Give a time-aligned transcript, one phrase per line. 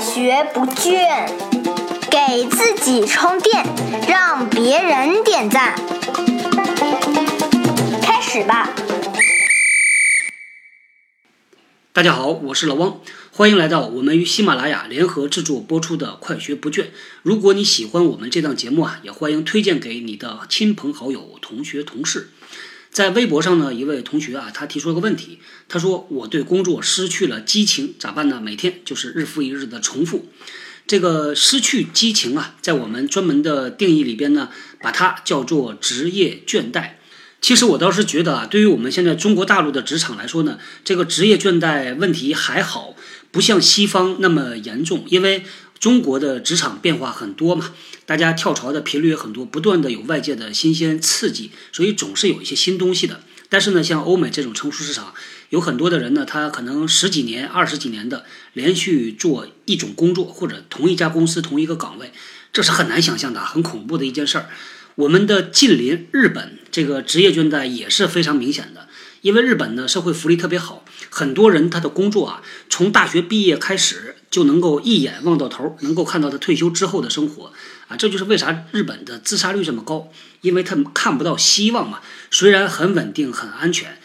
[0.00, 1.28] 学不倦，
[2.08, 3.64] 给自己充电，
[4.08, 5.74] 让别人点赞。
[8.00, 8.70] 开始吧！
[11.92, 13.00] 大家好，我是老汪，
[13.32, 16.82] 欢迎来到我们与喜马拉雅联合制作播出的《快学不倦》。
[17.22, 22.30] 如果你喜欢我们这档节目啊，也欢迎推荐给你的亲朋好友、同学、同事。
[22.90, 25.38] 在微博上呢，一位同学啊，他提出了个问题，
[25.68, 28.40] 他说：“我对工作失去了激情，咋办呢？
[28.40, 30.26] 每天就是日复一日的重复。
[30.86, 34.48] 这个失去激情啊，在我们专门的定义里边呢，
[34.80, 36.92] 把它叫做职业倦怠。
[37.40, 42.96] 其实我倒是觉得啊，对于我们现在中国大陆的职场来说呢，这个职业倦怠问题还好，
[43.30, 45.44] 不像西方那么严重，因为。”
[45.80, 47.72] 中国的职场变化很多嘛，
[48.04, 53.20] 大家跳槽的频率也很多，不断的有外界的新鲜刺激，所以总是有一些新东西的。
[53.48, 55.14] 但是呢，像欧美这种成熟市场，
[55.50, 62.12] 有很多的人呢，他可能十几年、二十几年的连续做一种工作，或者同一家公司同一个岗位，
[62.52, 64.50] 这是很难想象的，很恐怖的一件事儿。
[64.96, 68.88] 我们的近邻日本，这个职业倦怠也是非常明显的。
[69.22, 77.52] 因为日本呢，社会福利特别好，很多人他的工作啊，从大学毕业开始就能够一眼望到头，能够看到他退休之后的生活
[77.88, 80.10] 啊，这就是为啥日本的自杀率这么高，
[80.42, 82.00] 因为他们看不到希望嘛。
[82.30, 83.98] 虽然很稳定、很安全，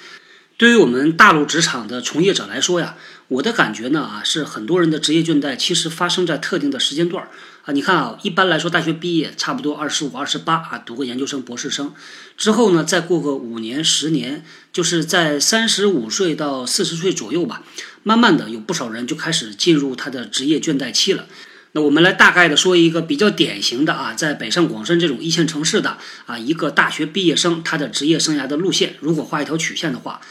[0.58, 2.96] 对于我们大陆职场的从业者来说呀，
[3.34, 7.30] 我的感觉呢啊，是很多人的职业倦怠其实发生在特定的时间段儿。
[7.64, 11.94] 啊，你看啊，一般来说，大学毕业差不多二十五、二十八啊，读个研究生、博士生，
[12.38, 17.64] 之后呢，再过个五年、十年，就是在三十五岁到四十岁左右吧，
[18.04, 21.26] 慢慢的有不少人就开始进入他的职业倦怠期了。
[21.72, 30.22] 那我们来大概的说一个比较典型的啊，在北上广深这种一线城市的啊，一个大学毕业生他的职业生涯的路线，如果画一条曲线的话，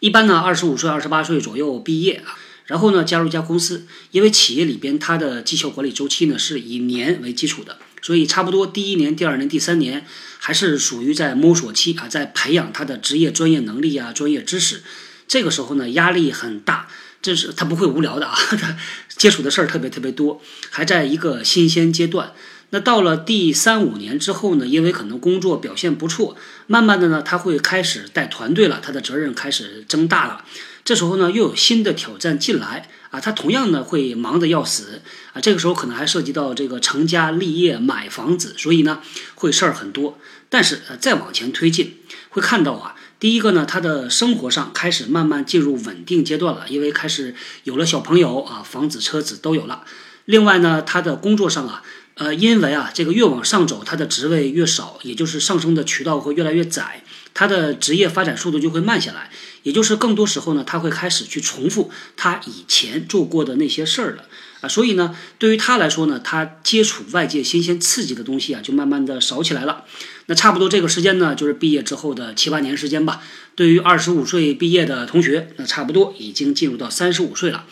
[0.00, 2.36] 一般呢，二十五岁、二十八岁左右毕业啊。
[2.70, 10.06] 然后呢，加入一家公司，因为企业里边它的绩效管理周期呢是以年为基础的，所以差不多第一年、第二年、第三年
[10.38, 14.84] 还是属于在摸索期啊，在培养他的职业专业能力啊、专业知识。
[15.26, 16.86] 这个时候呢，压力很大，
[17.20, 18.76] 这是他不会无聊的啊，他
[19.08, 20.40] 接触的事儿特别特别多，
[20.70, 22.32] 还在一个新鲜阶段。
[22.70, 26.36] 那到了第三五年之后呢，因为可能工作表现不错，
[26.66, 30.44] 慢慢的呢，他会开始带团队了，他的责任开始增大了。
[30.84, 35.40] 这时候呢，又有新的挑战进来啊，他同样呢会忙得要死啊。
[35.40, 39.00] 这个时候可能还涉及到这个成家立业、买房子，所以呢
[39.34, 40.18] 会事儿很多。
[40.48, 41.98] 但是呃再往前推进，
[42.30, 49.84] 会看到啊，第一个呢，他的生活上开始慢慢进入稳定阶段了，因为开始有了小朋友啊，房子、车子都有了。
[50.24, 51.82] 另外呢，他的工作上啊，
[52.14, 57.02] 呃，因为啊这个越往上走，他的职位越少，也就是上升的渠道会越来越窄。
[57.32, 59.30] 他的职业发展速度就会慢下来，
[59.62, 64.24] 也就是更多时候呢，他会开始去重复他以前做过的那些事儿了
[64.60, 69.84] 啊，所以呢，对于他来说呢，他接触外界新鲜刺激的东西啊，就慢慢的少起来了。
[70.26, 73.22] 那差不多这个时间呢，就是毕业之后的七八年时间吧。
[73.54, 77.64] 对于二十五岁毕业的同学，那差不多已经进入到三十五岁了。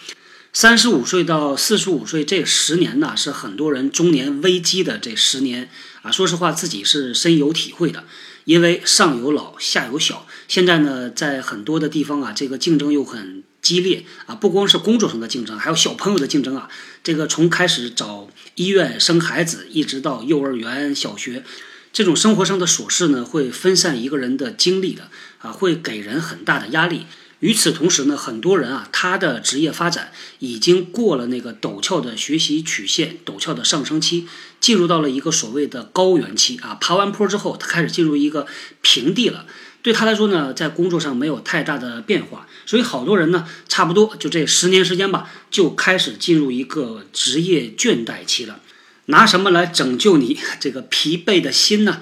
[0.60, 5.70] 三十五岁到四十五岁这十年呢，是很多人中年危机的这十年
[6.02, 6.10] 啊。
[6.10, 8.02] 说实话，自己是深有体会的。
[8.42, 16.68] 因为上有老下有小，现在呢，在很多的地方啊，这个竞争又很激烈啊，不光是工作上的竞争，还有小朋友的竞争啊。
[17.04, 21.44] 这个从开始找医院生孩子，一直到幼儿园、小学，
[21.92, 25.08] 这种生活上的琐事呢，会分散一个人的精力的
[25.38, 27.06] 啊，会给人很大的压力。
[27.40, 30.10] 与此同时呢，很多人啊，他的职业发展
[30.40, 34.26] 已经过了那个陡峭的学习曲线、陡峭的上升期，
[34.60, 36.76] 进入到了一个所谓的高原期啊。
[36.80, 38.46] 爬完坡之后，他开始进入一个
[38.82, 39.46] 平地了。
[39.80, 48.58] 对他来说呢，在工作上没有太大的变化，所以好多人呢，差不多就这十年时间吧，就开始进入一个职业倦怠期了。
[49.06, 52.00] 拿什么来拯救你 这个疲惫的心呢？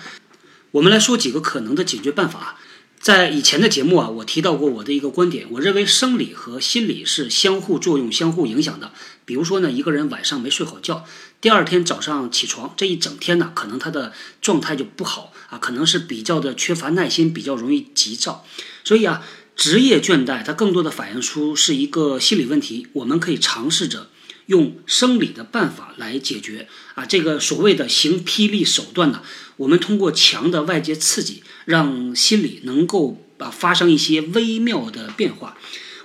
[0.71, 2.59] 我们来说几个可能的解决办法。
[2.99, 8.91] 在以前的节目啊，我提到过我的一个观点，我认为生理和心理是相互作用、相互影响的。
[9.25, 11.05] 比如说呢，一个人晚上没睡好觉，
[11.41, 18.45] 第二天早上起床这一整天呢，可能他的状态就不好啊，可能是比较的缺乏耐心，比较容易急躁。
[18.83, 19.23] 所以啊，
[19.55, 24.09] 职业倦怠它更多的反映出是一个心理问题，我们可以尝试着。
[24.47, 29.23] 用生理的办法来解决啊，这个所谓的行霹雳手段呢，
[29.57, 35.57] 我们通过强的外界刺激，让心理能够啊发生一些微妙的变化。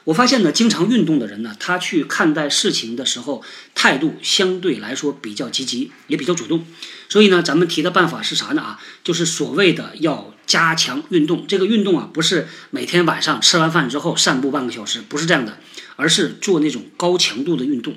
[0.06, 3.44] 我发现呢，经常运动的人呢，他去看待事情的时候，
[3.76, 6.66] 态度相对来说比较积极，也比较主动。
[7.08, 8.62] 所以呢，咱们提的办法是啥呢？
[8.64, 11.46] 啊，就是所谓的要加强运动。
[11.48, 15.60] 这个运动啊，不是每天晚上吃完饭之后散步半个小时，不是这样的，
[15.98, 17.94] 而是做那种高强度的运动。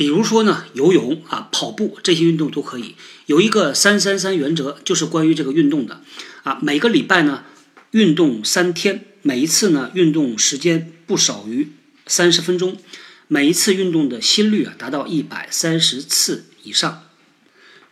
[0.00, 2.94] 比如说呢，游泳啊、跑步这些运动都可以。
[3.26, 6.00] 有一个三三三原则，就是关于这个运动的
[6.42, 6.58] 啊。
[6.62, 7.44] 每个礼拜呢，
[7.90, 11.72] 运动三天，每一次呢，运动时间不少于
[12.06, 12.78] 三十分钟，
[13.28, 17.02] 每一次运动的心率啊达到一百三十次以上。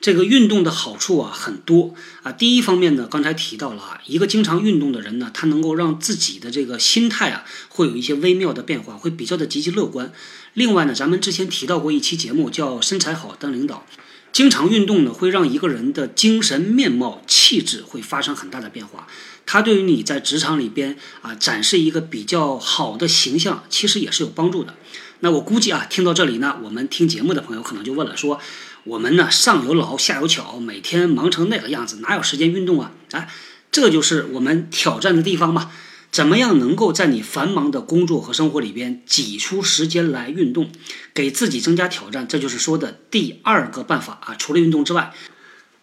[0.01, 2.31] 这个运动的好处啊很多啊。
[2.31, 10.13] 第一方面呢，刚才提到了啊，一个经常运动的人呢，他能够让自己的这个心态啊，会有一些微妙的变化，会比较的积极乐观。
[10.55, 13.85] 另外呢，咱们之前提到过一期节目叫“身材好当领导”，
[14.33, 19.09] 经常运动呢，会让一个人的精神面貌、气质会发生很大的变化。
[19.47, 24.75] 它对于你在职场里边啊展示一个比较好的形象，其实也是有帮助的。
[25.21, 28.41] 那我估计啊，听到这里呢，我们听节目的朋友可能就问了，说。
[28.85, 32.93] 我们呢，上有老下有小，每天忙成那个样子，哪有时间运动啊？
[33.13, 33.27] 啊，
[33.71, 35.71] 这就是我们挑战的地方嘛。
[36.11, 40.71] 怎么样能够在你繁忙的工作和生活里边挤出时间来运动，
[41.13, 42.27] 给自己增加挑战？
[42.27, 44.35] 这就是说的第二个办法啊。
[44.35, 45.13] 除了运动之外，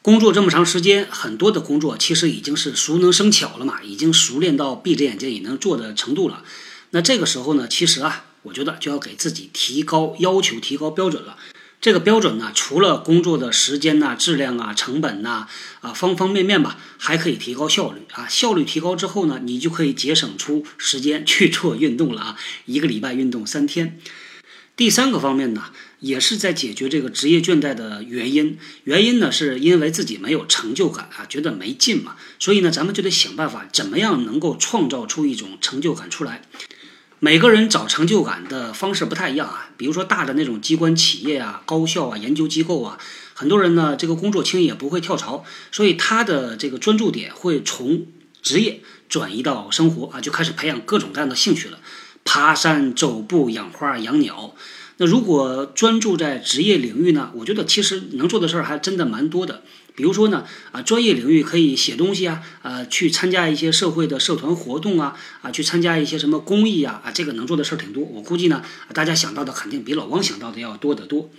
[0.01, 6.43] 工作这么长时间，很多的工作其实已经是熟能生巧了嘛，已经熟练到闭着眼睛也能做的程度了。
[6.89, 11.37] 那这个时候呢，其实啊，我觉得就要给自己提高要求，提高标准了。
[11.81, 15.47] 这个标准呢，除了工作的时间呐、质量啊、成本呐
[15.81, 18.27] 啊方方面面吧，还可以提高效率啊。
[18.27, 22.37] 效率提高之后呢，你就可以节省出时间去做运动了啊。
[22.65, 23.99] 一个礼拜运动三天。
[24.75, 25.65] 第三个方面呢，
[25.99, 28.57] 也是在解决这个职业倦怠的原因。
[28.83, 32.15] 原因呢，是因为自己没有成就感啊，觉得没劲嘛。
[32.39, 36.41] 所以呢，咱们就得想办法，怎么样能够创造出一种成就感出来。
[37.19, 42.97] 每个人找成就感的方式不太一样啊，比如说大的那种机关企业啊、高校啊、研究机构啊，
[43.33, 48.05] 很多人呢这个工作轻也不会跳槽，所以他的这个专注点会从
[48.41, 51.79] 职业转移到生活啊，就开始培养各种各样的兴趣了，
[52.23, 54.55] 爬山、走步、养花、养鸟。
[54.97, 59.63] 那如果专注在职业领域呢，我觉得其实能做的事儿还真的蛮多的。
[59.95, 68.03] 比如说呢，啊，专业领域可以写东西啊，啊，去参加一些社会的社团活动啊，啊，去参加一些什么公益啊，啊，这个能做的事儿挺多。
[68.03, 68.63] 我估计呢，
[68.93, 71.29] 大家想到的肯定比老汪想到的要多得多。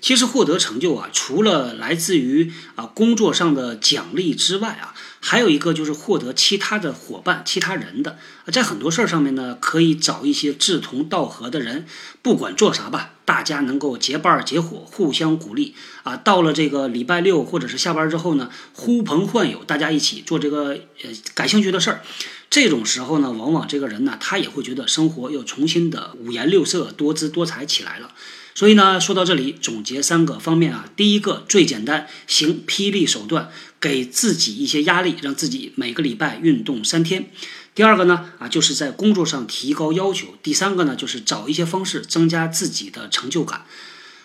[0.00, 8.18] 其实获得成就啊，除了来自于啊工作上的奖励之外啊，还有一个就是获得其他的伙伴、其他人的。
[8.52, 11.86] 在很多事儿上面呢，可以找一些志同道合的人，
[12.22, 16.16] 不管做啥吧，大家能够结伴结伙，互相鼓励啊。
[16.16, 22.02] 到了这个礼拜六或者是下班之后呢，呼朋唤友，大家一起做这个呃感兴趣的事儿。
[22.48, 28.10] 这种时候呢，往往这个人呢，他也会觉得生活又重新的五颜六色、多姿多彩起来了。
[28.54, 30.86] 所以呢，说到这里，总结三个方面啊。
[30.96, 33.50] 第一个最简单，行霹雳手段，
[33.80, 37.30] 给自己一些压力，让自己每个礼拜运动三天。
[37.74, 40.34] 第二个呢，啊，就是在工作上提高要求。
[40.42, 43.64] 第三个呢，就是找一些方式增加自己的成就感。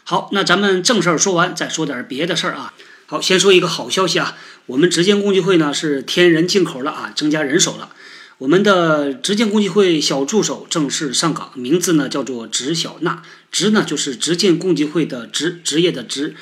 [0.04, 2.74] 好，那咱们正事儿说完，再说点别的事儿啊。
[3.06, 4.36] 好，先说一个好消息啊，
[4.66, 7.95] 我们直建共济会呢是添人进口了啊，增加人手了。
[8.38, 16.36] 我们的直建共济会小助手正式上岗，名字呢叫做直小娜，直呢就是直建共济会的职职业的职，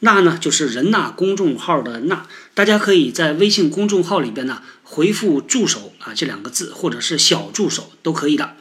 [0.00, 2.28] 娜呢就是人娜公众号的娜。
[2.54, 8.54] 大家可以在微信公众号里边呢回复助手啊这两个字，或者是小助手都可以的，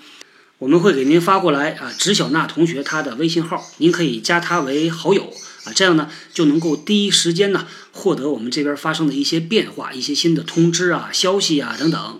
[0.58, 5.32] 我们会给您发过来啊直小娜同学她的微信号，您可以加她为好友
[5.66, 12.20] 啊，这样呢就能够第一时间呢获得我们这边发生的一些变化、一些新的通知啊、消息啊等等。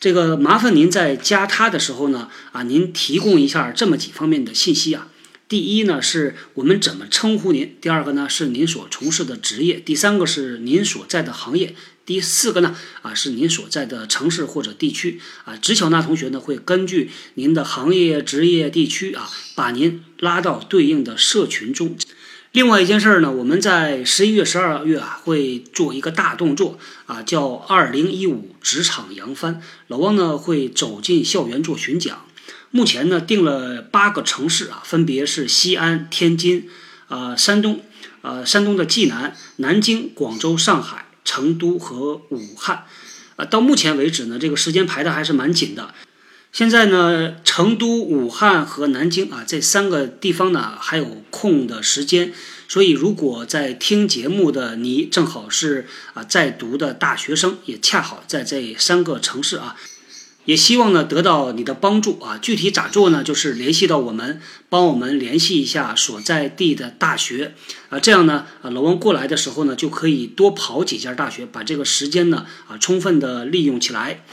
[0.00, 5.08] 这个麻烦您在加他的时候呢，啊，您提供一下这么几方面的信息啊。
[5.46, 11.74] 第一呢，是我们怎么称呼您；第二个呢，是您所从事的职业；第三个是您所在的行业；
[12.06, 15.20] 第四个呢，啊，是您所在的城市或者地区。
[15.44, 21.94] 啊，直小娜同学呢，会根据您的行业、职业、地区啊，把您拉到对应的社群中。
[22.52, 29.62] 另外一件事儿呢，我们在十一月、十二月啊，会做一个大动作啊，叫“二零一五职场扬帆”。
[29.86, 32.26] 老汪呢会走进校园做巡讲，
[32.72, 36.68] 目前呢定了八个城市啊，分别是西安、天津、
[37.06, 37.82] 啊山东、
[38.22, 42.84] 呃山东的济南、南京、广州、上海、成都和武汉。
[43.36, 45.94] 呃，到目前为止呢，这个时间排的还是蛮紧的。
[46.52, 52.32] 现在呢，成都、武汉和南京啊这三个地方呢还有空的时间，
[52.66, 59.76] 所以如果在听节目的你正好是啊在读的大学生，也恰好在这三个城市啊，
[60.44, 62.36] 也希望呢得到你的帮助啊。
[62.36, 63.22] 具体咋做呢？
[63.22, 67.54] 就是联系到我们，帮我们联系一下所在地的大学
[67.90, 74.24] 啊，这样呢啊老王过来的时候呢就可以多跑几家大学，把这个时间呢啊充分的利用起来。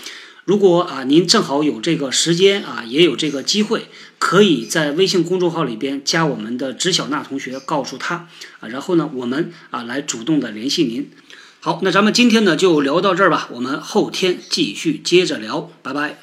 [0.48, 8.28] 如果啊，您正好有这个时间啊，也有这个机会，可以在微信公众号里边加我们的知小娜同学，告诉他
[8.62, 11.12] 啊，然后呢，我们啊来主动的联系您。
[11.60, 16.16] 好，那咱们今天呢就聊到这儿吧，我们后天继续接着聊，拜拜。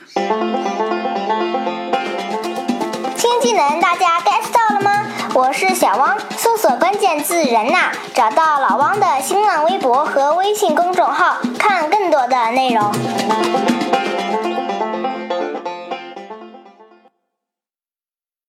[3.18, 5.06] 新技能大家 get 到了吗？
[5.34, 12.90] 我是小汪，搜索关键字“人呐”，找到老汪的新浪微博和微信公众号，看更多的内容。